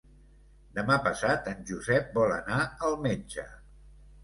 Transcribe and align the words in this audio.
Demà 0.77 0.97
passat 1.07 1.51
en 1.51 1.61
Josep 1.69 2.11
vol 2.17 2.35
anar 2.39 2.59
al 2.91 3.01
metge. 3.07 3.49